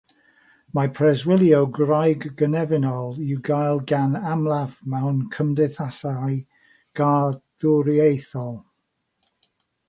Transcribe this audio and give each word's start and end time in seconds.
Mae 0.77 0.87
preswylio 0.99 1.57
gwraig-gynefinol 1.77 3.19
i'w 3.25 3.37
gael 3.49 3.81
gan 3.91 4.15
amlaf 4.31 4.73
mewn 4.95 5.21
cymdeithasau 5.37 6.35
garddwriaethol. 7.01 8.53